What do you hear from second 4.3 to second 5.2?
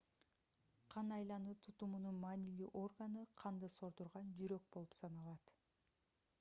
жүрөк болуп